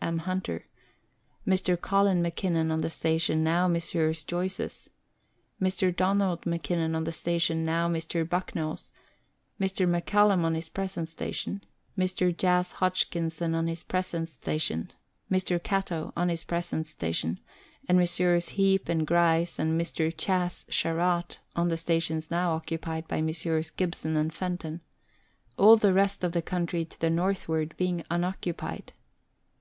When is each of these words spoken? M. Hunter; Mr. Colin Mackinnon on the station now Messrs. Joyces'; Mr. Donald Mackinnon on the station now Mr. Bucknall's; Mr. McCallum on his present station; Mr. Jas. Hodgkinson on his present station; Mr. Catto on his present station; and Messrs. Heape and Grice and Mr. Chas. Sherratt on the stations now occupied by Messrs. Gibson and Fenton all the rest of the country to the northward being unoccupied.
M. 0.00 0.18
Hunter; 0.18 0.64
Mr. 1.44 1.76
Colin 1.80 2.22
Mackinnon 2.22 2.70
on 2.70 2.82
the 2.82 2.88
station 2.88 3.42
now 3.42 3.66
Messrs. 3.66 4.22
Joyces'; 4.22 4.90
Mr. 5.60 5.96
Donald 5.96 6.46
Mackinnon 6.46 6.94
on 6.94 7.02
the 7.02 7.10
station 7.10 7.64
now 7.64 7.88
Mr. 7.88 8.24
Bucknall's; 8.24 8.92
Mr. 9.60 9.88
McCallum 9.90 10.44
on 10.44 10.54
his 10.54 10.68
present 10.68 11.08
station; 11.08 11.64
Mr. 11.98 12.32
Jas. 12.32 12.74
Hodgkinson 12.74 13.56
on 13.56 13.66
his 13.66 13.82
present 13.82 14.28
station; 14.28 14.92
Mr. 15.28 15.58
Catto 15.58 16.12
on 16.16 16.28
his 16.28 16.44
present 16.44 16.86
station; 16.86 17.40
and 17.88 17.98
Messrs. 17.98 18.50
Heape 18.50 18.88
and 18.88 19.04
Grice 19.04 19.58
and 19.58 19.72
Mr. 19.80 20.14
Chas. 20.16 20.64
Sherratt 20.70 21.40
on 21.56 21.66
the 21.66 21.76
stations 21.76 22.30
now 22.30 22.52
occupied 22.52 23.08
by 23.08 23.20
Messrs. 23.20 23.72
Gibson 23.72 24.14
and 24.16 24.32
Fenton 24.32 24.80
all 25.56 25.74
the 25.76 25.92
rest 25.92 26.22
of 26.22 26.30
the 26.30 26.40
country 26.40 26.84
to 26.84 27.00
the 27.00 27.10
northward 27.10 27.74
being 27.76 28.04
unoccupied. 28.08 28.92